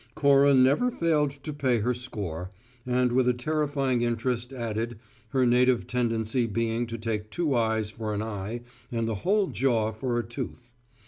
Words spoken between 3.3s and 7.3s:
terrifying interest added, her native tendency being to take